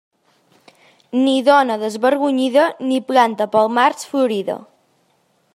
Ni 1.25 1.35
dona 1.49 1.75
desvergonyida 1.83 2.65
ni 2.87 2.99
planta 3.13 3.51
pel 3.57 3.73
març 3.81 4.11
florida. 4.15 4.61